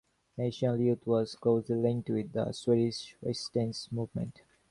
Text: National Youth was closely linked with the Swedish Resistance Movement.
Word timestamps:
National 0.35 0.79
Youth 0.79 1.05
was 1.05 1.35
closely 1.35 1.75
linked 1.75 2.09
with 2.09 2.31
the 2.33 2.51
Swedish 2.53 3.15
Resistance 3.21 3.87
Movement. 3.91 4.41